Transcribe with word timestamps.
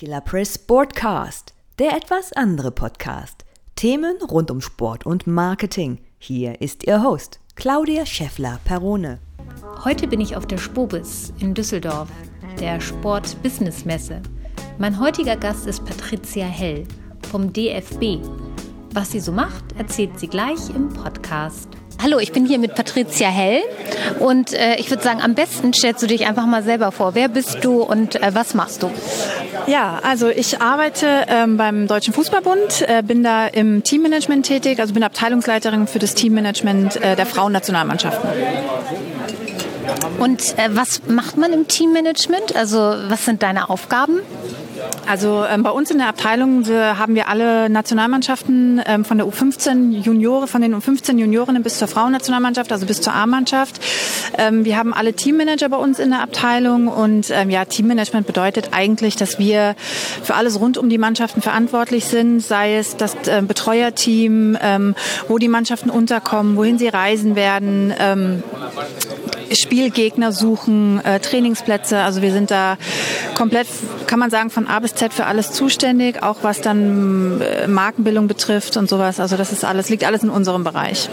Killer 0.00 0.22
Press 0.22 0.54
Sportcast, 0.54 1.52
der 1.78 1.94
etwas 1.94 2.32
andere 2.32 2.70
Podcast. 2.70 3.44
Themen 3.76 4.16
rund 4.22 4.50
um 4.50 4.62
Sport 4.62 5.04
und 5.04 5.26
Marketing. 5.26 5.98
Hier 6.16 6.62
ist 6.62 6.86
Ihr 6.86 7.02
Host, 7.02 7.38
Claudia 7.54 8.06
Scheffler-Perone. 8.06 9.18
Heute 9.84 10.06
bin 10.06 10.22
ich 10.22 10.36
auf 10.36 10.46
der 10.46 10.56
Spobis 10.56 11.34
in 11.38 11.52
Düsseldorf, 11.52 12.08
der 12.58 12.80
Sport-Business-Messe. 12.80 14.22
Mein 14.78 14.98
heutiger 14.98 15.36
Gast 15.36 15.66
ist 15.66 15.84
Patricia 15.84 16.46
Hell 16.46 16.84
vom 17.30 17.52
DFB. 17.52 18.26
Was 18.94 19.12
sie 19.12 19.20
so 19.20 19.32
macht, 19.32 19.64
erzählt 19.76 20.18
sie 20.18 20.28
gleich 20.28 20.70
im 20.74 20.88
Podcast. 20.88 21.68
Hallo, 22.02 22.18
ich 22.18 22.32
bin 22.32 22.46
hier 22.46 22.58
mit 22.58 22.74
Patricia 22.74 23.28
Hell 23.28 23.60
und 24.20 24.54
äh, 24.54 24.76
ich 24.76 24.88
würde 24.88 25.02
sagen, 25.02 25.20
am 25.20 25.34
besten 25.34 25.74
stellst 25.74 26.02
du 26.02 26.06
dich 26.06 26.24
einfach 26.24 26.46
mal 26.46 26.62
selber 26.62 26.90
vor. 26.90 27.14
Wer 27.14 27.28
bist 27.28 27.62
du 27.62 27.82
und 27.82 28.14
äh, 28.22 28.34
was 28.34 28.54
machst 28.54 28.82
du? 28.82 28.90
Ja, 29.70 30.00
also 30.02 30.28
ich 30.28 30.60
arbeite 30.60 31.26
ähm, 31.28 31.56
beim 31.56 31.86
Deutschen 31.86 32.12
Fußballbund, 32.12 32.88
äh, 32.88 33.04
bin 33.04 33.22
da 33.22 33.46
im 33.46 33.84
Teammanagement 33.84 34.44
tätig, 34.44 34.80
also 34.80 34.92
bin 34.94 35.04
Abteilungsleiterin 35.04 35.86
für 35.86 36.00
das 36.00 36.16
Teammanagement 36.16 36.96
äh, 36.96 37.14
der 37.14 37.24
Frauennationalmannschaften. 37.24 38.30
Und 40.18 40.58
äh, 40.58 40.70
was 40.70 41.02
macht 41.06 41.36
man 41.36 41.52
im 41.52 41.68
Teammanagement? 41.68 42.56
Also 42.56 42.78
was 42.78 43.24
sind 43.24 43.44
deine 43.44 43.70
Aufgaben? 43.70 44.18
Also 45.10 45.44
ähm, 45.44 45.64
bei 45.64 45.70
uns 45.70 45.90
in 45.90 45.98
der 45.98 46.06
Abteilung 46.06 46.68
wir, 46.68 46.96
haben 46.96 47.16
wir 47.16 47.26
alle 47.26 47.68
Nationalmannschaften 47.68 48.80
ähm, 48.86 49.04
von 49.04 49.18
der 49.18 49.26
U15 49.26 50.02
Juniore, 50.02 50.46
von 50.46 50.62
den 50.62 50.72
U15 50.72 51.18
Juniorinnen 51.18 51.64
bis 51.64 51.78
zur 51.78 51.88
Frauennationalmannschaft, 51.88 52.70
also 52.70 52.86
bis 52.86 53.00
zur 53.00 53.12
A-Mannschaft. 53.12 53.80
Ähm, 54.38 54.64
wir 54.64 54.76
haben 54.76 54.94
alle 54.94 55.12
Teammanager 55.12 55.68
bei 55.68 55.78
uns 55.78 55.98
in 55.98 56.10
der 56.10 56.22
Abteilung 56.22 56.86
und 56.86 57.28
ähm, 57.32 57.50
ja, 57.50 57.64
Teammanagement 57.64 58.24
bedeutet 58.24 58.68
eigentlich, 58.70 59.16
dass 59.16 59.40
wir 59.40 59.74
für 60.22 60.36
alles 60.36 60.60
rund 60.60 60.78
um 60.78 60.88
die 60.88 60.98
Mannschaften 60.98 61.42
verantwortlich 61.42 62.04
sind, 62.04 62.38
sei 62.38 62.76
es 62.76 62.96
das 62.96 63.16
äh, 63.26 63.42
Betreuerteam, 63.42 64.56
ähm, 64.62 64.94
wo 65.26 65.38
die 65.38 65.48
Mannschaften 65.48 65.90
unterkommen, 65.90 66.54
wohin 66.54 66.78
sie 66.78 66.86
reisen 66.86 67.34
werden, 67.34 67.92
ähm, 67.98 68.44
Spielgegner 69.52 70.32
suchen, 70.32 71.04
äh, 71.04 71.20
Trainingsplätze. 71.20 71.98
Also 71.98 72.22
wir 72.22 72.32
sind 72.32 72.50
da 72.50 72.76
komplett, 73.34 73.66
kann 74.06 74.18
man 74.18 74.30
sagen, 74.30 74.50
von 74.50 74.66
A 74.66 74.80
bis 74.80 74.94
Z 74.94 75.12
für 75.12 75.26
alles 75.26 75.52
zuständig, 75.52 76.22
auch 76.22 76.38
was 76.42 76.60
dann 76.60 77.40
äh, 77.40 77.66
Markenbildung 77.66 78.28
betrifft 78.28 78.76
und 78.76 78.88
sowas. 78.88 79.20
Also 79.20 79.36
das 79.36 79.52
ist 79.52 79.64
alles, 79.64 79.88
liegt 79.88 80.04
alles 80.04 80.22
in 80.22 80.30
unserem 80.30 80.64
Bereich. 80.64 81.08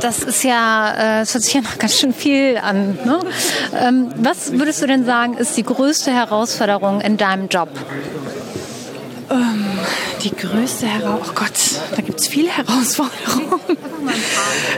Das 0.00 0.22
ist 0.22 0.44
ja, 0.44 0.92
äh, 0.92 1.20
das 1.20 1.34
hört 1.34 1.44
sich 1.44 1.54
ja 1.54 1.60
noch 1.60 1.78
ganz 1.78 1.98
schön 1.98 2.12
viel 2.12 2.58
an. 2.58 2.98
Ne? 3.04 3.18
Ähm, 3.78 4.08
was 4.16 4.52
würdest 4.52 4.82
du 4.82 4.86
denn 4.86 5.04
sagen, 5.04 5.34
ist 5.34 5.56
die 5.56 5.62
größte 5.62 6.12
Herausforderung 6.12 7.00
in 7.00 7.16
deinem 7.16 7.48
Job? 7.48 7.68
Ähm, 9.30 9.55
die 10.26 10.34
größte 10.34 10.86
Herausforderung, 10.86 11.28
oh 11.28 11.32
Gott, 11.34 11.96
da 11.96 12.02
gibt 12.02 12.18
es 12.18 12.26
viele 12.26 12.48
Herausforderungen. 12.48 13.60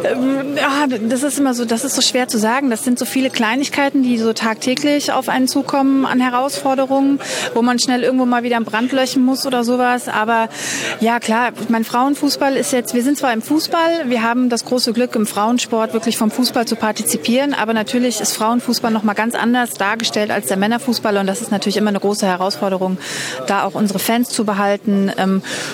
Ähm, 0.04 0.56
ja, 0.56 0.86
das 0.86 1.22
ist 1.22 1.38
immer 1.38 1.54
so, 1.54 1.64
das 1.64 1.84
ist 1.84 1.94
so 1.94 2.02
schwer 2.02 2.28
zu 2.28 2.38
sagen. 2.38 2.70
Das 2.70 2.84
sind 2.84 2.98
so 2.98 3.04
viele 3.04 3.30
Kleinigkeiten, 3.30 4.02
die 4.02 4.19
so 4.19 4.32
tagtäglich 4.32 5.12
auf 5.12 5.28
einen 5.28 5.48
zukommen 5.48 6.06
an 6.06 6.20
Herausforderungen, 6.20 7.20
wo 7.54 7.62
man 7.62 7.78
schnell 7.78 8.02
irgendwo 8.02 8.26
mal 8.26 8.42
wieder 8.42 8.56
einen 8.56 8.64
Brand 8.64 8.92
löschen 8.92 9.24
muss 9.24 9.46
oder 9.46 9.64
sowas. 9.64 10.08
Aber 10.08 10.48
ja, 11.00 11.20
klar, 11.20 11.52
mein 11.69 11.84
Frauenfußball 11.84 12.56
ist 12.56 12.72
jetzt, 12.72 12.94
wir 12.94 13.02
sind 13.02 13.19
zwar 13.19 13.32
im 13.32 13.42
Fußball, 13.42 14.08
wir 14.08 14.22
haben 14.22 14.48
das 14.48 14.64
große 14.64 14.92
Glück, 14.92 15.14
im 15.14 15.26
Frauensport 15.26 15.92
wirklich 15.92 16.16
vom 16.16 16.30
Fußball 16.30 16.66
zu 16.66 16.76
partizipieren, 16.76 17.54
aber 17.54 17.72
natürlich 17.72 18.20
ist 18.20 18.34
Frauenfußball 18.34 18.91
nochmal 18.91 19.14
ganz 19.14 19.34
anders 19.34 19.70
dargestellt 19.74 20.30
als 20.30 20.46
der 20.46 20.56
Männerfußball 20.56 21.16
und 21.16 21.26
das 21.26 21.41
ist 21.41 21.50
natürlich 21.50 21.76
immer 21.76 21.91
eine 21.91 22.00
große 22.00 22.26
Herausforderung, 22.26 22.98
da 23.46 23.64
auch 23.64 23.74
unsere 23.74 23.98
Fans 23.98 24.28
zu 24.28 24.44
behalten, 24.44 25.10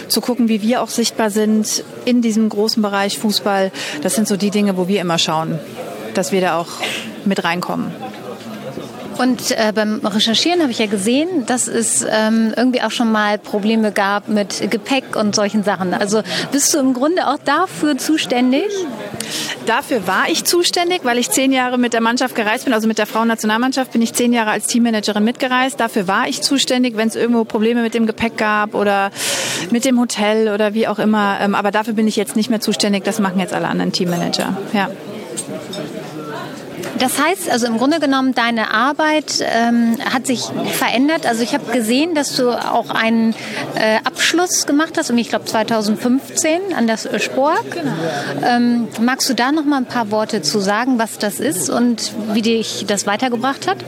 zu 0.08 0.20
gucken, 0.20 0.48
wie 0.48 0.62
wir 0.62 0.82
auch 0.82 0.88
sichtbar 0.88 1.30
sind 1.30 1.84
in 2.04 2.22
diesem 2.22 2.48
großen 2.48 2.82
Bereich 2.82 3.18
Fußball. 3.18 3.72
Das 4.02 4.14
sind 4.14 4.28
so 4.28 4.36
die 4.36 4.50
Dinge, 4.50 4.76
wo 4.76 4.88
wir 4.88 5.00
immer 5.00 5.18
schauen, 5.18 5.58
dass 6.14 6.32
wir 6.32 6.40
da 6.40 6.58
auch 6.58 6.68
mit 7.24 7.44
reinkommen. 7.44 7.92
Und 9.18 9.52
äh, 9.52 9.72
beim 9.72 10.04
Recherchieren 10.04 10.60
habe 10.60 10.72
ich 10.72 10.78
ja 10.78 10.86
gesehen, 10.86 11.46
dass 11.46 11.68
es 11.68 12.04
ähm, 12.08 12.52
irgendwie 12.56 12.82
auch 12.82 12.90
schon 12.90 13.12
mal 13.12 13.38
Probleme 13.38 13.92
gab 13.92 14.28
mit 14.28 14.70
Gepäck 14.70 15.16
und 15.16 15.34
solchen 15.34 15.62
Sachen. 15.62 15.94
Also 15.94 16.22
bist 16.50 16.74
du 16.74 16.78
im 16.78 16.94
Grunde 16.94 17.28
auch 17.28 17.38
dafür 17.44 17.96
zuständig? 17.96 18.64
Dafür 19.66 20.06
war 20.06 20.28
ich 20.28 20.44
zuständig, 20.44 21.00
weil 21.04 21.18
ich 21.18 21.30
zehn 21.30 21.52
Jahre 21.52 21.78
mit 21.78 21.92
der 21.92 22.00
Mannschaft 22.00 22.34
gereist 22.34 22.64
bin, 22.64 22.74
also 22.74 22.86
mit 22.86 22.98
der 22.98 23.06
Frauennationalmannschaft 23.06 23.92
bin 23.92 24.02
ich 24.02 24.12
zehn 24.12 24.32
Jahre 24.32 24.50
als 24.50 24.66
Teammanagerin 24.66 25.24
mitgereist. 25.24 25.80
Dafür 25.80 26.06
war 26.06 26.28
ich 26.28 26.42
zuständig, 26.42 26.96
wenn 26.96 27.08
es 27.08 27.16
irgendwo 27.16 27.44
Probleme 27.44 27.82
mit 27.82 27.94
dem 27.94 28.06
Gepäck 28.06 28.36
gab 28.36 28.74
oder 28.74 29.10
mit 29.70 29.84
dem 29.84 29.98
Hotel 29.98 30.52
oder 30.52 30.74
wie 30.74 30.86
auch 30.86 30.98
immer. 30.98 31.38
Ähm, 31.40 31.54
aber 31.54 31.70
dafür 31.70 31.94
bin 31.94 32.06
ich 32.06 32.16
jetzt 32.16 32.36
nicht 32.36 32.50
mehr 32.50 32.60
zuständig. 32.60 33.04
Das 33.04 33.20
machen 33.20 33.40
jetzt 33.40 33.54
alle 33.54 33.68
anderen 33.68 33.92
Teammanager. 33.92 34.56
Ja. 34.72 34.90
Das 37.04 37.22
heißt 37.22 37.50
also 37.50 37.66
im 37.66 37.76
Grunde 37.76 38.00
genommen, 38.00 38.34
deine 38.34 38.72
Arbeit 38.72 39.44
ähm, 39.46 39.98
hat 40.10 40.26
sich 40.26 40.40
verändert. 40.72 41.26
Also 41.26 41.42
ich 41.42 41.52
habe 41.52 41.70
gesehen, 41.70 42.14
dass 42.14 42.34
du 42.34 42.48
auch 42.48 42.88
einen 42.88 43.34
äh, 43.74 43.98
Abschluss 44.04 44.64
gemacht 44.64 44.94
hast, 44.96 45.10
ich 45.10 45.28
glaube 45.28 45.44
2015 45.44 46.72
an 46.74 46.86
der 46.86 46.96
Spork. 46.96 47.72
Genau. 47.72 47.92
Ähm, 48.42 48.88
magst 49.02 49.28
du 49.28 49.34
da 49.34 49.52
noch 49.52 49.66
mal 49.66 49.76
ein 49.76 49.84
paar 49.84 50.10
Worte 50.10 50.40
zu 50.40 50.60
sagen, 50.60 50.98
was 50.98 51.18
das 51.18 51.40
ist 51.40 51.68
und 51.68 52.10
wie 52.32 52.40
dich 52.40 52.86
das 52.88 53.06
weitergebracht 53.06 53.68
hat? 53.68 53.84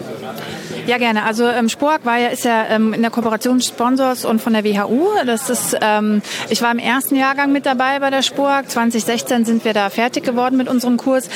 Ja, 0.86 0.98
gerne. 0.98 1.24
Also 1.24 1.48
ähm, 1.48 1.68
Spork 1.68 2.04
war 2.04 2.16
ja, 2.16 2.28
ist 2.28 2.44
ja 2.44 2.66
ähm, 2.68 2.92
in 2.92 3.02
der 3.02 3.10
Kooperation 3.10 3.60
Sponsors 3.60 4.24
und 4.24 4.40
von 4.40 4.52
der 4.52 4.62
WHU. 4.62 5.08
Das 5.24 5.50
ist, 5.50 5.76
ähm, 5.80 6.22
ich 6.48 6.62
war 6.62 6.70
im 6.70 6.78
ersten 6.78 7.16
Jahrgang 7.16 7.50
mit 7.50 7.66
dabei 7.66 7.98
bei 7.98 8.10
der 8.10 8.22
Spork. 8.22 8.70
2016 8.70 9.44
sind 9.44 9.64
wir 9.64 9.74
da 9.74 9.90
fertig 9.90 10.22
geworden 10.22 10.56
mit 10.56 10.68
unserem 10.68 10.96
Kurs. 10.96 11.28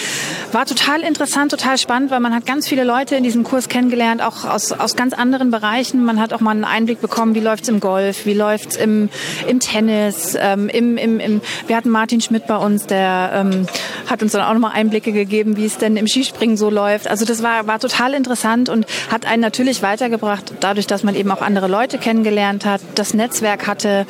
War 0.52 0.66
total 0.66 1.00
interessant, 1.00 1.50
total 1.50 1.78
spannend, 1.78 2.12
weil 2.12 2.20
man 2.20 2.32
hat 2.32 2.46
ganz 2.46 2.68
viele 2.68 2.84
Leute 2.84 3.16
in 3.16 3.24
diesem 3.24 3.42
Kurs 3.42 3.68
kennengelernt, 3.68 4.22
auch 4.22 4.44
aus, 4.44 4.70
aus 4.70 4.94
ganz 4.94 5.14
anderen 5.14 5.50
Bereichen. 5.50 6.04
Man 6.04 6.20
hat 6.20 6.32
auch 6.32 6.40
mal 6.40 6.52
einen 6.52 6.64
Einblick 6.64 7.00
bekommen, 7.00 7.34
wie 7.34 7.40
läuft's 7.40 7.68
im 7.68 7.80
Golf, 7.80 8.26
wie 8.26 8.34
läuft's 8.34 8.76
im, 8.76 9.08
im 9.48 9.58
Tennis, 9.58 10.36
ähm, 10.38 10.68
im, 10.68 10.96
im, 10.96 11.18
im, 11.18 11.40
wir 11.66 11.76
hatten 11.76 11.90
Martin 11.90 12.20
Schmidt 12.20 12.46
bei 12.46 12.56
uns, 12.56 12.86
der 12.86 13.32
ähm, 13.34 13.66
hat 14.08 14.22
uns 14.22 14.30
dann 14.30 14.42
auch 14.42 14.52
nochmal 14.52 14.72
Einblicke 14.74 15.10
gegeben, 15.10 15.56
wie 15.56 15.66
es 15.66 15.76
denn 15.76 15.96
im 15.96 16.06
Skispringen 16.06 16.56
so 16.56 16.70
läuft. 16.70 17.08
Also 17.08 17.24
das 17.24 17.42
war, 17.42 17.66
war 17.66 17.80
total 17.80 18.14
interessant 18.14 18.68
und 18.68 18.86
hat 19.10 19.26
einen 19.26 19.39
einen 19.40 19.46
natürlich 19.46 19.82
weitergebracht, 19.82 20.52
dadurch, 20.60 20.86
dass 20.86 21.02
man 21.02 21.14
eben 21.14 21.30
auch 21.30 21.40
andere 21.40 21.66
Leute 21.66 21.98
kennengelernt 21.98 22.64
hat, 22.64 22.80
das 22.94 23.14
Netzwerk 23.14 23.66
hatte. 23.66 24.06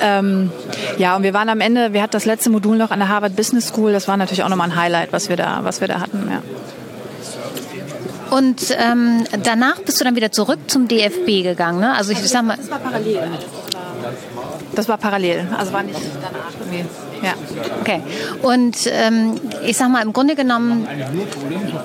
Ähm, 0.00 0.52
ja, 0.98 1.16
und 1.16 1.22
wir 1.22 1.32
waren 1.34 1.48
am 1.48 1.60
Ende, 1.60 1.92
wir 1.92 2.02
hatten 2.02 2.12
das 2.12 2.26
letzte 2.26 2.50
Modul 2.50 2.76
noch 2.76 2.90
an 2.90 2.98
der 2.98 3.08
Harvard 3.08 3.34
Business 3.36 3.68
School. 3.68 3.92
Das 3.92 4.06
war 4.06 4.16
natürlich 4.16 4.42
auch 4.42 4.48
nochmal 4.48 4.70
ein 4.70 4.76
Highlight, 4.76 5.12
was 5.12 5.28
wir 5.28 5.36
da, 5.36 5.60
was 5.62 5.80
wir 5.80 5.88
da 5.88 6.00
hatten. 6.00 6.28
Ja. 6.30 6.42
Und 8.30 8.76
ähm, 8.78 9.24
danach 9.44 9.80
bist 9.80 10.00
du 10.00 10.04
dann 10.04 10.16
wieder 10.16 10.32
zurück 10.32 10.58
zum 10.66 10.88
DFB 10.88 11.42
gegangen, 11.42 11.80
ne? 11.80 11.94
Also 11.94 12.12
ich 12.12 12.18
sag 12.18 12.44
mal. 12.44 12.56
Das 12.56 12.70
war 12.70 12.80
parallel. 12.80 13.20
Das 14.76 14.88
war 14.88 14.98
parallel, 14.98 15.48
also 15.58 15.72
war 15.72 15.82
nicht 15.82 15.98
danach 16.22 16.52
irgendwie. 16.60 16.84
Ja. 17.22 17.32
Okay. 17.80 18.02
Und 18.42 18.76
ähm, 18.86 19.40
ich 19.64 19.76
sag 19.78 19.88
mal, 19.88 20.02
im 20.02 20.12
Grunde 20.12 20.34
genommen, 20.34 20.86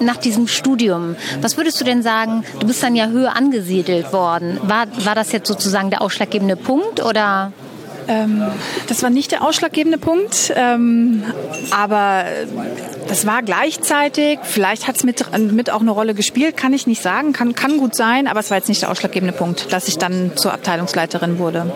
nach 0.01 0.17
diesem 0.17 0.47
Studium, 0.47 1.15
was 1.41 1.55
würdest 1.55 1.79
du 1.79 1.85
denn 1.85 2.03
sagen, 2.03 2.43
du 2.59 2.67
bist 2.67 2.83
dann 2.83 2.95
ja 2.95 3.07
höher 3.07 3.35
angesiedelt 3.35 4.11
worden. 4.11 4.59
War, 4.63 4.87
war 5.05 5.15
das 5.15 5.31
jetzt 5.31 5.47
sozusagen 5.47 5.89
der 5.89 6.01
ausschlaggebende 6.01 6.57
Punkt 6.57 7.03
oder? 7.03 7.53
Ähm, 8.07 8.43
das 8.87 9.03
war 9.03 9.09
nicht 9.09 9.31
der 9.31 9.43
ausschlaggebende 9.43 9.97
Punkt, 9.97 10.51
ähm, 10.55 11.23
aber 11.69 12.25
das 13.07 13.25
war 13.25 13.41
gleichzeitig. 13.41 14.39
Vielleicht 14.43 14.87
hat 14.87 14.97
es 14.97 15.03
mit, 15.03 15.25
mit 15.53 15.69
auch 15.69 15.81
eine 15.81 15.91
Rolle 15.91 16.13
gespielt, 16.13 16.57
kann 16.57 16.73
ich 16.73 16.87
nicht 16.87 17.01
sagen, 17.01 17.31
kann, 17.31 17.55
kann 17.55 17.77
gut 17.77 17.95
sein, 17.95 18.27
aber 18.27 18.39
es 18.39 18.49
war 18.49 18.57
jetzt 18.57 18.69
nicht 18.69 18.81
der 18.81 18.91
ausschlaggebende 18.91 19.33
Punkt, 19.33 19.71
dass 19.71 19.87
ich 19.87 19.97
dann 19.97 20.31
zur 20.35 20.51
Abteilungsleiterin 20.53 21.39
wurde. 21.39 21.71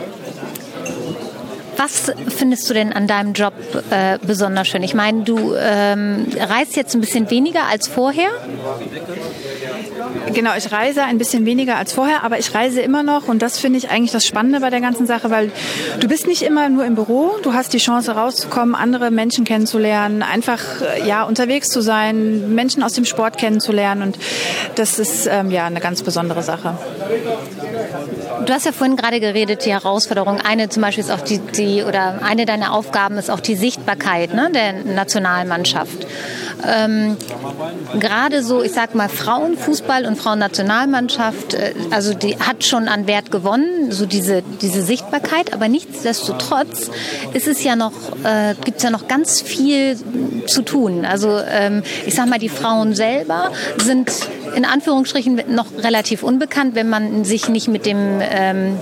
Was 1.77 2.11
findest 2.29 2.69
du 2.69 2.73
denn 2.73 2.93
an 2.93 3.07
deinem 3.07 3.33
Job 3.33 3.53
äh, 3.89 4.17
besonders 4.25 4.67
schön? 4.67 4.83
Ich 4.83 4.93
meine, 4.93 5.23
du 5.23 5.55
ähm, 5.55 6.27
reist 6.37 6.75
jetzt 6.75 6.95
ein 6.95 7.01
bisschen 7.01 7.29
weniger 7.29 7.63
als 7.69 7.87
vorher. 7.87 8.29
Genau, 10.33 10.51
ich 10.57 10.71
reise 10.71 11.03
ein 11.03 11.17
bisschen 11.17 11.45
weniger 11.45 11.77
als 11.77 11.93
vorher, 11.93 12.23
aber 12.23 12.39
ich 12.39 12.53
reise 12.53 12.81
immer 12.81 13.03
noch 13.03 13.27
und 13.27 13.41
das 13.41 13.59
finde 13.59 13.77
ich 13.77 13.89
eigentlich 13.89 14.11
das 14.11 14.25
Spannende 14.25 14.59
bei 14.59 14.69
der 14.69 14.81
ganzen 14.81 15.05
Sache, 15.05 15.29
weil 15.29 15.51
du 15.99 16.07
bist 16.07 16.27
nicht 16.27 16.41
immer 16.41 16.69
nur 16.69 16.85
im 16.85 16.95
Büro, 16.95 17.31
du 17.43 17.53
hast 17.53 17.73
die 17.73 17.77
Chance 17.77 18.13
rauszukommen, 18.13 18.75
andere 18.75 19.11
Menschen 19.11 19.45
kennenzulernen, 19.45 20.23
einfach 20.23 20.59
äh, 20.81 21.07
ja 21.07 21.23
unterwegs 21.23 21.69
zu 21.69 21.81
sein, 21.81 22.53
Menschen 22.55 22.83
aus 22.83 22.93
dem 22.93 23.05
Sport 23.05 23.37
kennenzulernen 23.37 24.01
und 24.01 24.17
das 24.75 24.99
ist 24.99 25.27
ähm, 25.27 25.51
ja 25.51 25.65
eine 25.65 25.79
ganz 25.79 26.01
besondere 26.01 26.43
Sache. 26.43 26.77
Du 28.45 28.53
hast 28.53 28.65
ja 28.65 28.71
vorhin 28.71 28.95
gerade 28.95 29.19
geredet, 29.19 29.65
die 29.65 29.71
Herausforderung. 29.71 30.39
Eine 30.39 30.69
zum 30.69 30.81
Beispiel 30.81 31.03
ist 31.03 31.11
auch 31.11 31.21
die, 31.21 31.39
die 31.39 31.83
oder 31.83 32.19
eine 32.23 32.45
deiner 32.45 32.73
Aufgaben 32.73 33.17
ist 33.17 33.31
auch 33.31 33.39
die 33.39 33.55
Sichtbarkeit 33.55 34.33
ne, 34.33 34.51
der 34.53 34.73
Nationalmannschaft. 34.83 36.05
Ähm, 36.67 37.17
gerade 37.99 38.43
so, 38.43 38.63
ich 38.63 38.73
sag 38.73 38.95
mal, 38.95 39.09
Frauenfußball 39.09 40.05
und 40.05 40.17
Frauennationalmannschaft, 40.17 41.53
äh, 41.53 41.73
also 41.91 42.13
die 42.13 42.37
hat 42.37 42.63
schon 42.63 42.87
an 42.87 43.07
Wert 43.07 43.31
gewonnen, 43.31 43.91
so 43.91 44.05
diese, 44.05 44.43
diese 44.61 44.81
Sichtbarkeit, 44.81 45.53
aber 45.53 45.67
nichtsdestotrotz 45.67 46.89
ist 47.33 47.47
es 47.47 47.63
ja 47.63 47.75
noch, 47.75 47.93
äh, 48.23 48.55
gibt 48.63 48.77
es 48.77 48.83
ja 48.83 48.89
noch 48.89 49.07
ganz 49.07 49.41
viel 49.41 49.97
zu 50.47 50.61
tun. 50.61 51.05
Also 51.05 51.39
ähm, 51.47 51.83
ich 52.05 52.15
sag 52.15 52.27
mal, 52.27 52.39
die 52.39 52.49
Frauen 52.49 52.95
selber 52.95 53.51
sind 53.77 54.11
in 54.55 54.65
Anführungsstrichen 54.65 55.41
noch 55.49 55.67
relativ 55.77 56.23
unbekannt, 56.23 56.75
wenn 56.75 56.89
man 56.89 57.25
sich 57.25 57.49
nicht 57.49 57.67
mit 57.67 57.85
dem 57.85 58.21
ähm, 58.21 58.77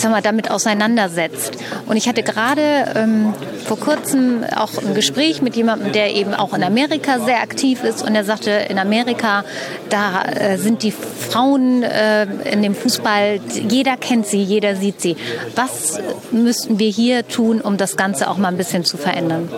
ich 0.00 0.04
sag 0.04 0.12
mal, 0.12 0.22
damit 0.22 0.50
auseinandersetzt. 0.50 1.58
Und 1.84 1.98
ich 1.98 2.08
hatte 2.08 2.22
gerade 2.22 2.86
ähm, 2.96 3.34
vor 3.66 3.78
kurzem 3.78 4.44
auch 4.56 4.70
ein 4.78 4.94
Gespräch 4.94 5.42
mit 5.42 5.56
jemandem, 5.56 5.92
der 5.92 6.14
eben 6.14 6.32
auch 6.32 6.54
in 6.54 6.64
Amerika 6.64 7.18
sehr 7.18 7.42
aktiv 7.42 7.84
ist 7.84 8.02
und 8.02 8.14
er 8.14 8.24
sagte, 8.24 8.50
in 8.50 8.78
Amerika, 8.78 9.44
da 9.90 10.22
äh, 10.22 10.56
sind 10.56 10.84
die 10.84 10.90
Frauen 10.90 11.82
äh, 11.82 12.22
in 12.50 12.62
dem 12.62 12.74
Fußball, 12.74 13.40
jeder 13.68 13.98
kennt 13.98 14.26
sie, 14.26 14.42
jeder 14.42 14.74
sieht 14.74 15.02
sie. 15.02 15.18
Was 15.54 16.00
müssten 16.30 16.78
wir 16.78 16.88
hier 16.88 17.28
tun, 17.28 17.60
um 17.60 17.76
das 17.76 17.98
Ganze 17.98 18.30
auch 18.30 18.38
mal 18.38 18.48
ein 18.48 18.56
bisschen 18.56 18.86
zu 18.86 18.96
verändern? 18.96 19.50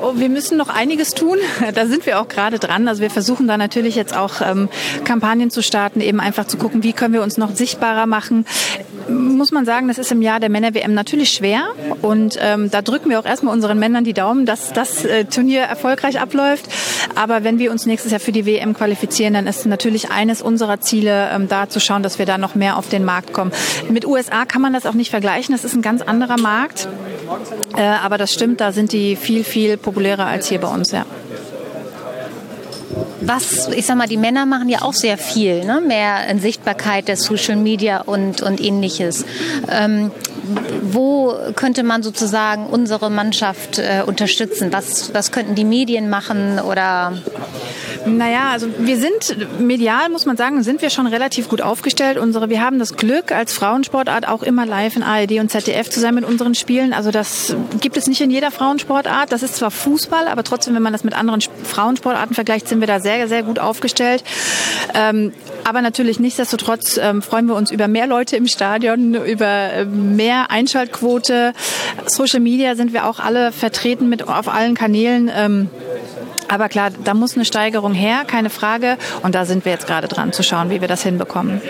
Oh, 0.00 0.12
wir 0.14 0.28
müssen 0.28 0.56
noch 0.56 0.68
einiges 0.68 1.14
tun. 1.14 1.38
Da 1.74 1.86
sind 1.86 2.06
wir 2.06 2.20
auch 2.20 2.28
gerade 2.28 2.58
dran. 2.58 2.88
Also 2.88 3.02
wir 3.02 3.10
versuchen 3.10 3.46
da 3.46 3.56
natürlich 3.56 3.94
jetzt 3.94 4.16
auch 4.16 4.40
ähm, 4.40 4.68
Kampagnen 5.04 5.50
zu 5.50 5.62
starten, 5.62 6.00
eben 6.00 6.18
einfach 6.18 6.46
zu 6.46 6.56
gucken, 6.56 6.82
wie 6.82 6.92
können 6.92 7.14
wir 7.14 7.22
uns 7.22 7.36
noch 7.36 7.54
sichtbarer 7.54 8.06
machen. 8.06 8.46
Muss 9.08 9.52
man 9.52 9.64
sagen, 9.64 9.88
das 9.88 9.98
ist 9.98 10.12
im 10.12 10.22
Jahr 10.22 10.40
der 10.40 10.50
Männer-WM 10.50 10.94
natürlich 10.94 11.30
schwer. 11.30 11.68
Und 12.02 12.38
ähm, 12.40 12.70
da 12.70 12.82
drücken 12.82 13.10
wir 13.10 13.18
auch 13.18 13.24
erstmal 13.24 13.54
unseren 13.54 13.78
Männern 13.78 14.04
die 14.04 14.12
Daumen, 14.12 14.46
dass 14.46 14.72
das 14.72 15.04
äh, 15.04 15.24
Turnier 15.24 15.62
erfolgreich 15.62 16.20
abläuft. 16.20 16.68
Aber 17.14 17.44
wenn 17.44 17.58
wir 17.58 17.70
uns 17.70 17.86
nächstes 17.86 18.12
Jahr 18.12 18.20
für 18.20 18.32
die 18.32 18.46
WM 18.46 18.74
qualifizieren, 18.74 19.34
dann 19.34 19.46
ist 19.46 19.66
natürlich 19.66 20.10
eines 20.10 20.42
unserer 20.42 20.80
Ziele, 20.80 21.30
ähm, 21.32 21.48
da 21.48 21.68
zu 21.68 21.80
schauen, 21.80 22.02
dass 22.02 22.18
wir 22.18 22.26
da 22.26 22.38
noch 22.38 22.54
mehr 22.54 22.76
auf 22.76 22.88
den 22.88 23.04
Markt 23.04 23.32
kommen. 23.32 23.52
Mit 23.88 24.06
USA 24.06 24.44
kann 24.44 24.62
man 24.62 24.72
das 24.72 24.86
auch 24.86 24.94
nicht 24.94 25.10
vergleichen. 25.10 25.54
Das 25.54 25.64
ist 25.64 25.74
ein 25.74 25.82
ganz 25.82 26.02
anderer 26.02 26.38
Markt. 26.38 26.88
Äh, 27.76 27.82
aber 27.82 28.18
das 28.18 28.32
stimmt, 28.32 28.60
da 28.60 28.72
sind 28.72 28.92
die 28.92 29.16
viel, 29.16 29.44
viel 29.44 29.76
populärer 29.76 30.26
als 30.26 30.48
hier 30.48 30.60
bei 30.60 30.68
uns, 30.68 30.92
ja. 30.92 31.04
Was, 33.28 33.68
ich 33.68 33.84
sag 33.84 33.98
mal, 33.98 34.08
die 34.08 34.16
Männer 34.16 34.46
machen 34.46 34.70
ja 34.70 34.80
auch 34.80 34.94
sehr 34.94 35.18
viel, 35.18 35.62
ne? 35.62 35.82
mehr 35.82 36.26
in 36.28 36.40
Sichtbarkeit 36.40 37.08
der 37.08 37.18
Social 37.18 37.56
Media 37.56 38.00
und, 38.00 38.40
und 38.40 38.58
ähnliches. 38.58 39.26
Ähm, 39.70 40.10
wo 40.80 41.34
könnte 41.54 41.82
man 41.82 42.02
sozusagen 42.02 42.66
unsere 42.66 43.10
Mannschaft 43.10 43.80
äh, 43.80 44.02
unterstützen? 44.06 44.72
Was, 44.72 45.12
was 45.12 45.30
könnten 45.30 45.54
die 45.54 45.64
Medien 45.64 46.08
machen 46.08 46.58
oder? 46.58 47.18
Naja, 48.16 48.50
also 48.50 48.68
wir 48.78 48.96
sind 48.96 49.60
medial, 49.60 50.08
muss 50.08 50.26
man 50.26 50.36
sagen, 50.36 50.62
sind 50.62 50.82
wir 50.82 50.90
schon 50.90 51.06
relativ 51.06 51.48
gut 51.48 51.60
aufgestellt. 51.60 52.18
Unsere, 52.18 52.48
wir 52.48 52.62
haben 52.62 52.78
das 52.78 52.96
Glück, 52.96 53.32
als 53.32 53.52
Frauensportart 53.52 54.26
auch 54.26 54.42
immer 54.42 54.66
live 54.66 54.96
in 54.96 55.02
ARD 55.02 55.32
und 55.40 55.50
ZDF 55.50 55.90
zu 55.90 56.00
sein 56.00 56.14
mit 56.14 56.24
unseren 56.24 56.54
Spielen. 56.54 56.92
Also 56.92 57.10
das 57.10 57.54
gibt 57.80 57.96
es 57.96 58.06
nicht 58.06 58.20
in 58.20 58.30
jeder 58.30 58.50
Frauensportart. 58.50 59.32
Das 59.32 59.42
ist 59.42 59.56
zwar 59.56 59.70
Fußball, 59.70 60.28
aber 60.28 60.44
trotzdem, 60.44 60.74
wenn 60.74 60.82
man 60.82 60.92
das 60.92 61.04
mit 61.04 61.14
anderen 61.14 61.40
Frauensportarten 61.40 62.34
vergleicht, 62.34 62.68
sind 62.68 62.80
wir 62.80 62.86
da 62.86 63.00
sehr, 63.00 63.28
sehr 63.28 63.42
gut 63.42 63.58
aufgestellt. 63.58 64.24
Ähm, 64.94 65.32
aber 65.64 65.82
natürlich 65.82 66.18
nichtsdestotrotz 66.18 66.96
ähm, 66.96 67.20
freuen 67.20 67.46
wir 67.46 67.54
uns 67.54 67.70
über 67.70 67.88
mehr 67.88 68.06
Leute 68.06 68.36
im 68.36 68.46
Stadion, 68.46 69.14
über 69.14 69.46
äh, 69.46 69.84
mehr 69.84 70.50
Einschaltquote. 70.50 71.52
Social 72.06 72.40
Media 72.40 72.74
sind 72.74 72.92
wir 72.92 73.06
auch 73.06 73.20
alle 73.20 73.52
vertreten 73.52 74.08
mit 74.08 74.26
auf 74.26 74.48
allen 74.48 74.74
Kanälen. 74.74 75.30
Ähm, 75.34 75.68
aber 76.48 76.68
klar, 76.68 76.90
da 77.04 77.14
muss 77.14 77.36
eine 77.36 77.44
Steigerung 77.44 77.94
her, 77.94 78.24
keine 78.26 78.50
Frage. 78.50 78.96
Und 79.22 79.34
da 79.34 79.44
sind 79.44 79.64
wir 79.64 79.72
jetzt 79.72 79.86
gerade 79.86 80.08
dran 80.08 80.32
zu 80.32 80.42
schauen, 80.42 80.70
wie 80.70 80.80
wir 80.80 80.88
das 80.88 81.02
hinbekommen. 81.02 81.60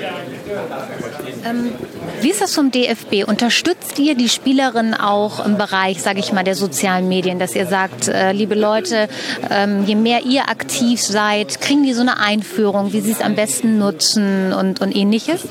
Ähm, 1.45 1.73
wie 2.21 2.31
ist 2.31 2.41
das 2.41 2.55
vom 2.55 2.71
DFB? 2.71 3.25
Unterstützt 3.27 3.99
ihr 3.99 4.15
die 4.15 4.29
Spielerin 4.29 4.95
auch 4.95 5.45
im 5.45 5.57
Bereich, 5.57 6.03
sage 6.03 6.19
ich 6.19 6.33
mal, 6.33 6.43
der 6.43 6.55
sozialen 6.55 7.09
Medien, 7.09 7.39
dass 7.39 7.55
ihr 7.55 7.67
sagt, 7.67 8.09
äh, 8.09 8.33
liebe 8.33 8.55
Leute, 8.55 9.09
ähm, 9.51 9.85
je 9.87 9.95
mehr 9.95 10.25
ihr 10.25 10.49
aktiv 10.49 11.01
seid, 11.01 11.61
kriegen 11.61 11.85
die 11.85 11.93
so 11.93 12.01
eine 12.01 12.19
Einführung, 12.19 12.93
wie 12.93 13.01
sie 13.01 13.13
es 13.13 13.21
am 13.21 13.35
besten 13.35 13.79
nutzen 13.79 14.53
und, 14.53 14.81
und 14.81 14.97
ähnliches? 14.97 15.43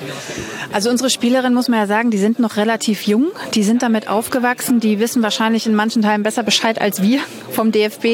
Also 0.74 0.90
unsere 0.90 1.10
Spielerinnen, 1.10 1.54
muss 1.54 1.70
man 1.70 1.80
ja 1.80 1.88
sagen, 1.88 2.12
die 2.12 2.18
sind 2.18 2.40
noch 2.40 2.58
relativ 2.58 3.04
jung, 3.04 3.28
die 3.54 3.64
sind 3.64 3.82
damit 3.82 4.10
aufgewachsen, 4.10 4.80
die 4.80 5.00
wissen 5.00 5.24
wahrscheinlich 5.24 5.66
in 5.66 5.76
manchen 5.76 6.02
Teilen 6.02 6.24
besser 6.24 6.44
Bescheid 6.44 6.82
als 6.82 7.02
wir 7.02 7.20
vom 7.52 7.72
DFB. 7.72 8.06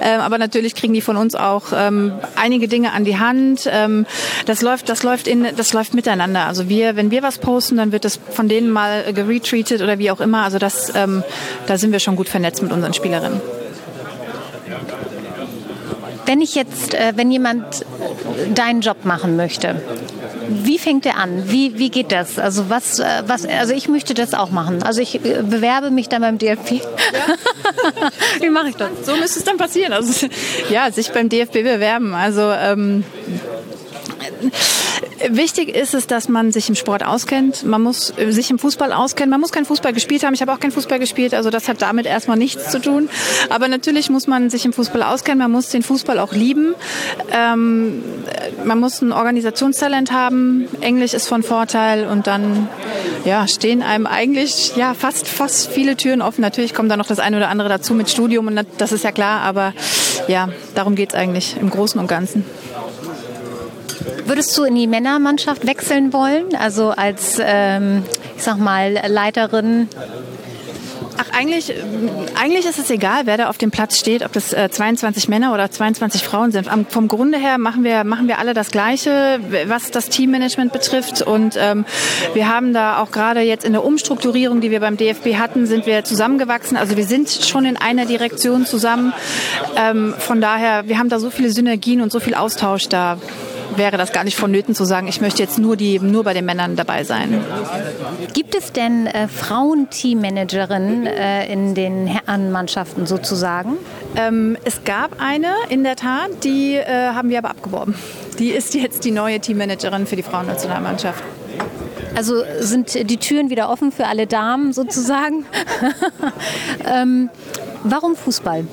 Ähm, 0.00 0.20
aber 0.20 0.38
natürlich 0.38 0.74
kriegen 0.74 0.92
die 0.92 1.00
von 1.00 1.16
uns 1.16 1.34
auch 1.34 1.66
ähm, 1.74 2.12
einige 2.34 2.66
Dinge 2.66 2.92
an 2.92 3.04
die 3.04 3.18
Hand. 3.18 3.68
Ähm, 3.70 4.06
das 4.46 4.62
läuft, 4.62 4.88
das 4.88 5.02
läuft 5.04 5.28
in, 5.28 5.46
das 5.56 5.72
läuft 5.72 5.94
miteinander. 5.94 6.41
Also 6.46 6.68
wir, 6.68 6.96
wenn 6.96 7.10
wir 7.10 7.22
was 7.22 7.38
posten, 7.38 7.76
dann 7.76 7.92
wird 7.92 8.04
das 8.04 8.18
von 8.30 8.48
denen 8.48 8.70
mal 8.70 9.12
geretweetet 9.12 9.82
oder 9.82 9.98
wie 9.98 10.10
auch 10.10 10.20
immer. 10.20 10.44
Also 10.44 10.58
das, 10.58 10.92
ähm, 10.94 11.22
da 11.66 11.78
sind 11.78 11.92
wir 11.92 12.00
schon 12.00 12.16
gut 12.16 12.28
vernetzt 12.28 12.62
mit 12.62 12.72
unseren 12.72 12.94
Spielerinnen. 12.94 13.40
Wenn 16.26 16.40
ich 16.40 16.54
jetzt, 16.54 16.94
äh, 16.94 17.12
wenn 17.16 17.30
jemand 17.30 17.84
deinen 18.54 18.80
Job 18.80 19.04
machen 19.04 19.36
möchte, 19.36 19.82
wie 20.48 20.78
fängt 20.78 21.06
er 21.06 21.16
an? 21.16 21.50
Wie, 21.50 21.78
wie 21.78 21.90
geht 21.90 22.12
das? 22.12 22.38
Also 22.38 22.68
was, 22.68 22.98
äh, 22.98 23.22
was, 23.26 23.44
also 23.44 23.72
ich 23.74 23.88
möchte 23.88 24.14
das 24.14 24.34
auch 24.34 24.50
machen. 24.50 24.82
Also 24.82 25.00
ich 25.00 25.16
äh, 25.16 25.42
bewerbe 25.42 25.90
mich 25.90 26.08
dann 26.08 26.22
beim 26.22 26.38
DFB. 26.38 26.72
Ja. 26.72 26.80
wie 28.40 28.50
mache 28.50 28.68
ich 28.68 28.76
das? 28.76 28.90
So 29.04 29.16
müsste 29.16 29.40
es 29.40 29.44
dann 29.44 29.56
passieren. 29.56 29.92
Also 29.92 30.26
ja, 30.70 30.90
sich 30.90 31.10
beim 31.12 31.28
DFB 31.28 31.54
bewerben. 31.62 32.14
Also 32.14 32.50
ähm, 32.52 33.04
Wichtig 35.28 35.74
ist 35.76 35.94
es, 35.94 36.06
dass 36.06 36.28
man 36.28 36.52
sich 36.52 36.68
im 36.68 36.74
Sport 36.74 37.04
auskennt. 37.04 37.64
Man 37.64 37.82
muss 37.82 38.12
äh, 38.16 38.32
sich 38.32 38.50
im 38.50 38.58
Fußball 38.58 38.92
auskennen. 38.92 39.30
Man 39.30 39.40
muss 39.40 39.52
keinen 39.52 39.64
Fußball 39.64 39.92
gespielt 39.92 40.24
haben. 40.24 40.34
Ich 40.34 40.42
habe 40.42 40.52
auch 40.52 40.60
keinen 40.60 40.72
Fußball 40.72 40.98
gespielt, 40.98 41.34
also 41.34 41.50
das 41.50 41.68
hat 41.68 41.82
damit 41.82 42.06
erstmal 42.06 42.36
nichts 42.36 42.70
zu 42.70 42.80
tun. 42.80 43.08
Aber 43.48 43.68
natürlich 43.68 44.10
muss 44.10 44.26
man 44.26 44.50
sich 44.50 44.64
im 44.64 44.72
Fußball 44.72 45.02
auskennen. 45.02 45.38
Man 45.38 45.50
muss 45.52 45.68
den 45.68 45.82
Fußball 45.82 46.18
auch 46.18 46.32
lieben. 46.32 46.74
Ähm, 47.30 48.02
man 48.64 48.80
muss 48.80 49.00
ein 49.02 49.12
Organisationstalent 49.12 50.12
haben. 50.12 50.68
Englisch 50.80 51.14
ist 51.14 51.28
von 51.28 51.42
Vorteil 51.42 52.06
und 52.06 52.26
dann 52.26 52.68
ja, 53.24 53.46
stehen 53.46 53.82
einem 53.82 54.06
eigentlich 54.06 54.74
ja 54.76 54.94
fast 54.94 55.28
fast 55.28 55.70
viele 55.70 55.96
Türen 55.96 56.22
offen. 56.22 56.40
Natürlich 56.40 56.74
kommt 56.74 56.90
da 56.90 56.96
noch 56.96 57.06
das 57.06 57.18
eine 57.18 57.36
oder 57.36 57.48
andere 57.48 57.68
dazu 57.68 57.94
mit 57.94 58.10
Studium 58.10 58.46
und 58.48 58.60
das 58.78 58.92
ist 58.92 59.04
ja 59.04 59.12
klar. 59.12 59.42
Aber 59.42 59.72
ja, 60.28 60.48
darum 60.74 60.94
geht 60.94 61.10
es 61.10 61.14
eigentlich 61.14 61.56
im 61.60 61.70
Großen 61.70 62.00
und 62.00 62.08
Ganzen. 62.08 62.44
Würdest 64.26 64.56
du 64.56 64.64
in 64.64 64.74
die 64.74 64.86
Männermannschaft 64.86 65.66
wechseln 65.66 66.12
wollen? 66.12 66.54
Also 66.58 66.90
als, 66.90 67.38
ähm, 67.40 68.02
ich 68.36 68.42
sag 68.42 68.58
mal, 68.58 69.00
Leiterin 69.06 69.88
Ach, 71.18 71.38
eigentlich, 71.38 71.72
eigentlich 72.40 72.66
ist 72.66 72.78
es 72.78 72.90
egal, 72.90 73.26
wer 73.26 73.36
da 73.36 73.48
auf 73.48 73.58
dem 73.58 73.70
Platz 73.70 73.98
steht, 73.98 74.24
ob 74.24 74.32
das 74.32 74.52
äh, 74.52 74.70
22 74.70 75.28
Männer 75.28 75.52
oder 75.52 75.70
22 75.70 76.22
Frauen 76.22 76.52
sind. 76.52 76.72
Am, 76.72 76.86
vom 76.86 77.06
Grunde 77.06 77.38
her 77.38 77.58
machen 77.58 77.84
wir, 77.84 78.04
machen 78.04 78.28
wir 78.28 78.38
alle 78.38 78.54
das 78.54 78.70
Gleiche, 78.70 79.38
was 79.66 79.90
das 79.90 80.08
Teammanagement 80.08 80.72
betrifft. 80.72 81.22
Und 81.22 81.56
ähm, 81.58 81.84
wir 82.34 82.48
haben 82.48 82.72
da 82.72 82.98
auch 82.98 83.10
gerade 83.10 83.40
jetzt 83.40 83.64
in 83.64 83.72
der 83.72 83.84
Umstrukturierung, 83.84 84.60
die 84.60 84.70
wir 84.70 84.80
beim 84.80 84.96
DFB 84.96 85.36
hatten, 85.36 85.66
sind 85.66 85.86
wir 85.86 86.02
zusammengewachsen. 86.04 86.76
Also 86.76 86.96
wir 86.96 87.04
sind 87.04 87.30
schon 87.30 87.66
in 87.66 87.76
einer 87.76 88.06
Direktion 88.06 88.64
zusammen. 88.64 89.12
Ähm, 89.76 90.14
von 90.18 90.40
daher, 90.40 90.88
wir 90.88 90.98
haben 90.98 91.08
da 91.08 91.18
so 91.18 91.30
viele 91.30 91.50
Synergien 91.50 92.00
und 92.00 92.10
so 92.10 92.20
viel 92.20 92.34
Austausch 92.34 92.88
da 92.88 93.18
wäre 93.76 93.96
das 93.96 94.12
gar 94.12 94.24
nicht 94.24 94.36
vonnöten 94.36 94.74
zu 94.74 94.84
sagen, 94.84 95.08
ich 95.08 95.20
möchte 95.20 95.42
jetzt 95.42 95.58
nur, 95.58 95.76
die, 95.76 95.98
nur 95.98 96.24
bei 96.24 96.34
den 96.34 96.44
Männern 96.44 96.76
dabei 96.76 97.04
sein. 97.04 97.42
Gibt 98.32 98.54
es 98.54 98.72
denn 98.72 99.06
äh, 99.06 99.28
Frauen-Teammanagerinnen 99.28 101.06
äh, 101.06 101.52
in 101.52 101.74
den 101.74 102.06
Herrenmannschaften 102.06 103.06
sozusagen? 103.06 103.76
Ähm, 104.16 104.56
es 104.64 104.84
gab 104.84 105.20
eine, 105.20 105.52
in 105.68 105.84
der 105.84 105.96
Tat, 105.96 106.44
die 106.44 106.74
äh, 106.74 106.86
haben 106.86 107.28
wir 107.28 107.38
aber 107.38 107.50
abgeworben. 107.50 107.94
Die 108.38 108.50
ist 108.50 108.74
jetzt 108.74 109.04
die 109.04 109.10
neue 109.10 109.40
Teammanagerin 109.40 110.06
für 110.06 110.16
die 110.16 110.22
Frauennationalmannschaft. 110.22 111.22
Also 112.14 112.42
sind 112.60 112.94
die 113.08 113.16
Türen 113.16 113.50
wieder 113.50 113.70
offen 113.70 113.90
für 113.92 114.06
alle 114.06 114.26
Damen 114.26 114.72
sozusagen? 114.72 115.46
ähm, 116.86 117.30
warum 117.84 118.16
Fußball? 118.16 118.66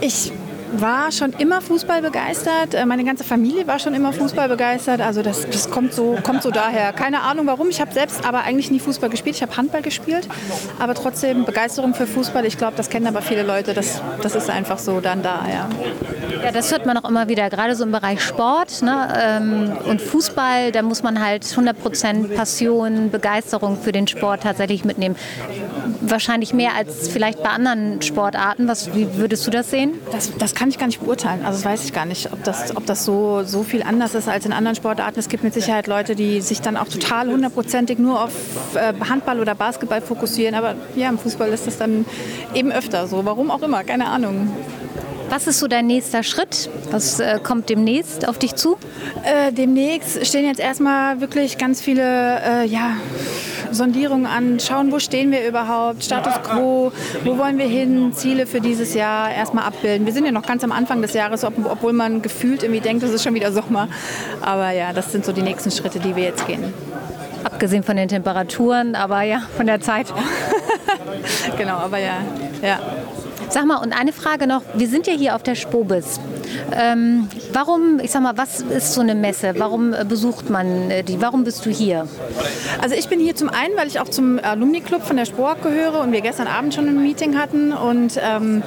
Ich 0.00 0.32
war 0.72 1.12
schon 1.12 1.32
immer 1.32 1.60
Fußball 1.60 2.02
begeistert. 2.02 2.74
Äh, 2.74 2.86
meine 2.86 3.04
ganze 3.04 3.24
Familie 3.24 3.66
war 3.66 3.78
schon 3.78 3.94
immer 3.94 4.12
Fußball 4.12 4.48
begeistert. 4.48 5.00
Also 5.00 5.22
das, 5.22 5.48
das 5.48 5.70
kommt, 5.70 5.92
so, 5.92 6.18
kommt 6.22 6.42
so 6.42 6.50
daher. 6.50 6.92
Keine 6.92 7.22
Ahnung 7.22 7.46
warum. 7.46 7.68
Ich 7.68 7.80
habe 7.80 7.92
selbst 7.92 8.24
aber 8.26 8.42
eigentlich 8.42 8.70
nie 8.70 8.80
Fußball 8.80 9.10
gespielt. 9.10 9.36
Ich 9.36 9.42
habe 9.42 9.56
Handball 9.56 9.82
gespielt. 9.82 10.28
Aber 10.78 10.94
trotzdem 10.94 11.44
Begeisterung 11.44 11.94
für 11.94 12.06
Fußball. 12.06 12.44
Ich 12.44 12.58
glaube, 12.58 12.74
das 12.76 12.90
kennen 12.90 13.06
aber 13.06 13.22
viele 13.22 13.42
Leute. 13.42 13.74
Das, 13.74 14.00
das 14.22 14.34
ist 14.34 14.50
einfach 14.50 14.78
so 14.78 15.00
dann 15.00 15.22
da, 15.22 15.46
ja. 15.48 15.68
Ja, 16.42 16.52
das 16.52 16.70
hört 16.70 16.86
man 16.86 16.96
auch 16.96 17.08
immer 17.08 17.28
wieder, 17.28 17.50
gerade 17.50 17.74
so 17.74 17.84
im 17.84 17.92
Bereich 17.92 18.22
Sport 18.22 18.82
ne? 18.82 19.08
Ähm, 19.20 19.72
und 19.86 20.00
Fußball, 20.00 20.72
da 20.72 20.82
muss 20.82 21.02
man 21.02 21.24
halt 21.24 21.44
100% 21.44 22.34
Passion, 22.34 23.10
Begeisterung 23.10 23.76
für 23.80 23.92
den 23.92 24.06
Sport 24.06 24.42
tatsächlich 24.44 24.84
mitnehmen. 24.84 25.16
Wahrscheinlich 26.10 26.54
mehr 26.54 26.74
als 26.74 27.08
vielleicht 27.08 27.42
bei 27.42 27.50
anderen 27.50 28.02
Sportarten. 28.02 28.68
Was, 28.68 28.94
wie 28.94 29.16
würdest 29.16 29.46
du 29.46 29.50
das 29.50 29.70
sehen? 29.70 29.94
Das, 30.12 30.32
das 30.36 30.54
kann 30.54 30.68
ich 30.68 30.78
gar 30.78 30.86
nicht 30.86 31.00
beurteilen. 31.00 31.44
Also 31.44 31.58
das 31.58 31.64
weiß 31.64 31.84
ich 31.84 31.92
gar 31.92 32.04
nicht, 32.04 32.32
ob 32.32 32.42
das, 32.44 32.76
ob 32.76 32.86
das 32.86 33.04
so, 33.04 33.42
so 33.44 33.62
viel 33.62 33.82
anders 33.82 34.14
ist 34.14 34.28
als 34.28 34.46
in 34.46 34.52
anderen 34.52 34.76
Sportarten. 34.76 35.18
Es 35.18 35.28
gibt 35.28 35.44
mit 35.44 35.54
Sicherheit 35.54 35.86
Leute, 35.86 36.14
die 36.14 36.40
sich 36.40 36.60
dann 36.60 36.76
auch 36.76 36.88
total 36.88 37.28
hundertprozentig 37.28 37.98
nur 37.98 38.24
auf 38.24 38.32
äh, 38.74 38.92
Handball 39.08 39.40
oder 39.40 39.54
Basketball 39.54 40.00
fokussieren. 40.00 40.54
Aber 40.54 40.74
ja, 40.96 41.08
im 41.08 41.18
Fußball 41.18 41.48
ist 41.50 41.66
das 41.66 41.78
dann 41.78 42.04
eben 42.54 42.72
öfter 42.72 43.06
so. 43.06 43.24
Warum 43.24 43.50
auch 43.50 43.62
immer, 43.62 43.84
keine 43.84 44.06
Ahnung. 44.06 44.50
Was 45.30 45.46
ist 45.46 45.58
so 45.58 45.68
dein 45.68 45.86
nächster 45.86 46.22
Schritt? 46.22 46.70
Was 46.90 47.20
äh, 47.20 47.38
kommt 47.42 47.68
demnächst 47.68 48.26
auf 48.26 48.38
dich 48.38 48.54
zu? 48.54 48.78
Äh, 49.24 49.52
demnächst 49.52 50.26
stehen 50.26 50.46
jetzt 50.46 50.60
erstmal 50.60 51.20
wirklich 51.20 51.58
ganz 51.58 51.82
viele 51.82 52.40
äh, 52.40 52.66
ja, 52.66 52.96
Sondierungen 53.72 54.26
an. 54.26 54.60
Schauen, 54.60 54.92
wo 54.92 54.98
stehen 54.98 55.30
wir 55.30 55.46
überhaupt? 55.46 56.04
Status 56.04 56.34
quo? 56.42 56.92
Wo 57.24 57.38
wollen 57.38 57.58
wir 57.58 57.66
hin? 57.66 58.12
Ziele 58.12 58.46
für 58.46 58.60
dieses 58.60 58.94
Jahr 58.94 59.30
erstmal 59.30 59.64
abbilden. 59.64 60.06
Wir 60.06 60.12
sind 60.12 60.24
ja 60.24 60.32
noch 60.32 60.46
ganz 60.46 60.64
am 60.64 60.72
Anfang 60.72 61.02
des 61.02 61.14
Jahres, 61.14 61.44
obwohl 61.44 61.92
man 61.92 62.22
gefühlt 62.22 62.62
irgendwie 62.62 62.80
denkt, 62.80 63.02
es 63.02 63.12
ist 63.12 63.24
schon 63.24 63.34
wieder 63.34 63.52
Sommer. 63.52 63.88
Aber 64.40 64.70
ja, 64.70 64.92
das 64.92 65.12
sind 65.12 65.24
so 65.24 65.32
die 65.32 65.42
nächsten 65.42 65.70
Schritte, 65.70 66.00
die 66.00 66.16
wir 66.16 66.24
jetzt 66.24 66.46
gehen. 66.46 66.72
Abgesehen 67.44 67.82
von 67.82 67.96
den 67.96 68.08
Temperaturen, 68.08 68.94
aber 68.94 69.22
ja, 69.22 69.42
von 69.56 69.66
der 69.66 69.80
Zeit. 69.80 70.12
genau, 71.56 71.76
aber 71.76 71.98
ja, 71.98 72.18
ja. 72.62 72.78
Sag 73.48 73.64
mal, 73.64 73.76
und 73.76 73.98
eine 73.98 74.12
Frage 74.12 74.46
noch. 74.46 74.62
Wir 74.74 74.88
sind 74.88 75.06
ja 75.06 75.14
hier 75.14 75.34
auf 75.34 75.42
der 75.42 75.54
Spobis. 75.54 76.20
Ähm, 76.72 77.28
warum, 77.52 78.00
ich 78.02 78.10
sag 78.10 78.22
mal, 78.22 78.36
was 78.36 78.60
ist 78.60 78.94
so 78.94 79.00
eine 79.00 79.14
Messe? 79.14 79.54
Warum 79.58 79.92
äh, 79.92 80.04
besucht 80.04 80.50
man 80.50 80.90
äh, 80.90 81.02
die? 81.02 81.20
Warum 81.20 81.44
bist 81.44 81.64
du 81.66 81.70
hier? 81.70 82.08
Also 82.80 82.94
ich 82.94 83.08
bin 83.08 83.20
hier 83.20 83.34
zum 83.34 83.48
einen, 83.48 83.76
weil 83.76 83.88
ich 83.88 84.00
auch 84.00 84.08
zum 84.08 84.38
Alumni-Club 84.38 85.02
von 85.02 85.16
der 85.16 85.24
Spork 85.24 85.62
gehöre 85.62 86.00
und 86.00 86.12
wir 86.12 86.20
gestern 86.20 86.46
Abend 86.46 86.74
schon 86.74 86.88
ein 86.88 87.02
Meeting 87.02 87.38
hatten. 87.38 87.72
Und 87.72 88.18
ähm, 88.22 88.62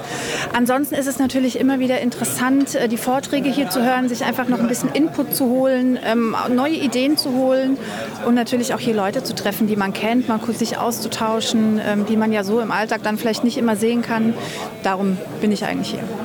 ansonsten 0.52 0.94
ist 0.94 1.06
es 1.06 1.18
natürlich 1.18 1.58
immer 1.58 1.78
wieder 1.78 2.00
interessant, 2.00 2.74
äh, 2.74 2.88
die 2.88 2.96
Vorträge 2.96 3.50
hier 3.50 3.70
zu 3.70 3.82
hören, 3.82 4.08
sich 4.08 4.24
einfach 4.24 4.48
noch 4.48 4.60
ein 4.60 4.68
bisschen 4.68 4.90
Input 4.92 5.34
zu 5.34 5.46
holen, 5.46 5.98
ähm, 6.04 6.34
neue 6.54 6.74
Ideen 6.74 7.16
zu 7.16 7.32
holen 7.32 7.78
und 8.26 8.34
natürlich 8.34 8.74
auch 8.74 8.80
hier 8.80 8.94
Leute 8.94 9.22
zu 9.22 9.34
treffen, 9.34 9.66
die 9.66 9.76
man 9.76 9.92
kennt, 9.92 10.28
mal 10.28 10.38
kurz 10.38 10.58
sich 10.58 10.78
auszutauschen, 10.78 11.80
ähm, 11.84 12.06
die 12.06 12.16
man 12.16 12.32
ja 12.32 12.44
so 12.44 12.60
im 12.60 12.70
Alltag 12.70 13.02
dann 13.02 13.18
vielleicht 13.18 13.44
nicht 13.44 13.58
immer 13.58 13.76
sehen 13.76 14.02
kann. 14.02 14.34
Darum 14.82 15.18
bin 15.40 15.52
ich 15.52 15.64
eigentlich 15.64 15.90
hier. 15.90 16.21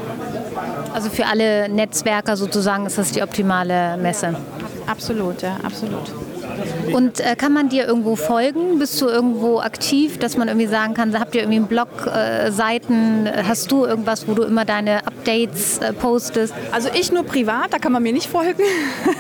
Also 0.94 1.10
für 1.10 1.26
alle 1.26 1.70
Netzwerker 1.70 2.38
sozusagen 2.38 2.86
ist 2.86 2.98
das 2.98 3.12
die 3.12 3.22
optimale 3.22 3.98
Messe. 3.98 4.36
Absolut, 4.88 5.42
ja, 5.42 5.58
absolut. 5.64 6.12
Und 6.94 7.20
äh, 7.20 7.36
kann 7.36 7.54
man 7.54 7.70
dir 7.70 7.86
irgendwo 7.86 8.16
folgen? 8.16 8.80
Bist 8.80 9.02
du 9.02 9.08
irgendwo 9.08 9.60
aktiv, 9.60 10.18
dass 10.18 10.38
man 10.38 10.48
irgendwie 10.48 10.68
sagen 10.68 10.94
kann, 10.94 11.18
habt 11.20 11.36
ihr 11.36 11.42
irgendwie 11.42 11.58
einen 11.58 11.68
Blog, 11.68 11.88
äh, 12.08 12.52
Seiten? 12.52 13.30
Hast 13.48 13.72
du 13.72 13.86
irgendwas, 13.86 14.28
wo 14.28 14.34
du 14.34 14.44
immer 14.44 14.66
deine 14.66 15.06
Updates 15.06 15.80
äh, 15.80 15.94
postest? 15.94 16.54
Also 16.72 16.90
ich 16.94 17.12
nur 17.12 17.24
privat, 17.24 17.74
da 17.74 17.80
kann 17.80 17.92
man 17.92 18.04
mir 18.04 18.14
nicht 18.14 18.28
folgen. 18.28 18.64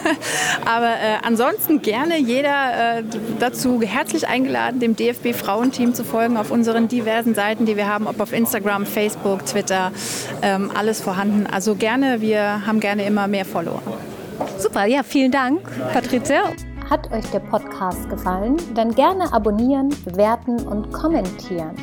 Aber 0.65 0.87
äh, 0.87 1.17
ansonsten 1.23 1.81
gerne 1.81 2.17
jeder 2.17 2.99
äh, 2.99 3.03
dazu 3.39 3.81
herzlich 3.81 4.27
eingeladen, 4.27 4.79
dem 4.79 4.95
DFB 4.95 5.33
Frauenteam 5.33 5.93
zu 5.93 6.03
folgen 6.03 6.37
auf 6.37 6.51
unseren 6.51 6.87
diversen 6.87 7.35
Seiten, 7.35 7.65
die 7.65 7.77
wir 7.77 7.87
haben, 7.87 8.07
ob 8.07 8.19
auf 8.19 8.33
Instagram, 8.33 8.85
Facebook, 8.85 9.45
Twitter, 9.45 9.91
ähm, 10.41 10.71
alles 10.73 11.01
vorhanden. 11.01 11.47
Also 11.47 11.75
gerne, 11.75 12.21
wir 12.21 12.65
haben 12.65 12.79
gerne 12.79 13.05
immer 13.05 13.27
mehr 13.27 13.45
Follower. 13.45 13.81
Super, 14.57 14.85
ja, 14.85 15.03
vielen 15.03 15.31
Dank, 15.31 15.61
Patricia. 15.93 16.43
Hat 16.89 17.11
euch 17.11 17.29
der 17.31 17.39
Podcast 17.39 18.09
gefallen? 18.09 18.55
Dann 18.73 18.95
gerne 18.95 19.33
abonnieren, 19.33 19.89
bewerten 20.05 20.65
und 20.67 20.93
kommentieren. 20.93 21.75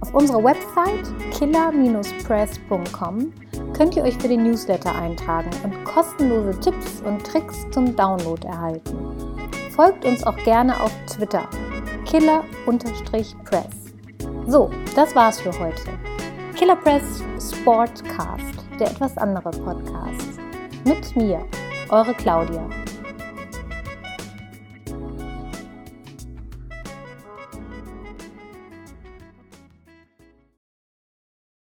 Auf 0.00 0.14
unserer 0.14 0.42
Website 0.42 1.04
killer-press.com 1.32 3.32
könnt 3.76 3.96
ihr 3.96 4.04
euch 4.04 4.16
für 4.16 4.28
den 4.28 4.44
Newsletter 4.44 4.94
eintragen 4.94 5.50
und 5.64 5.84
kostenlose 5.84 6.58
Tipps 6.60 7.02
und 7.04 7.26
Tricks 7.26 7.66
zum 7.72 7.94
Download 7.94 8.46
erhalten. 8.46 8.96
Folgt 9.70 10.06
uns 10.06 10.24
auch 10.24 10.36
gerne 10.44 10.80
auf 10.80 10.92
Twitter 11.06 11.46
killer-press. 12.06 13.66
So, 14.46 14.70
das 14.96 15.14
war's 15.14 15.40
für 15.40 15.52
heute. 15.60 15.90
Killer 16.54 16.76
Press 16.76 17.22
Sportcast, 17.38 18.64
der 18.80 18.90
etwas 18.90 19.18
andere 19.18 19.50
Podcast. 19.50 20.40
Mit 20.84 21.14
mir, 21.14 21.44
eure 21.90 22.14
Claudia. 22.14 22.66